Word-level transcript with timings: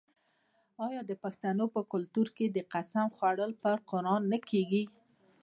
آیا 0.85 1.01
د 1.09 1.11
پښتنو 1.23 1.65
په 1.75 1.81
کلتور 1.91 2.27
کې 2.37 2.45
د 2.49 2.57
قسم 2.73 3.07
خوړل 3.15 3.51
په 3.63 3.71
قران 3.89 4.21
نه 4.31 4.37
کیږي؟ 4.49 4.83